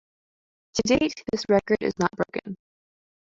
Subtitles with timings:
[0.73, 2.57] To date, this record is not broken.